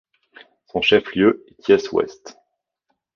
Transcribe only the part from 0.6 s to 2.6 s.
Son chef-lieu est Thiès Ouest.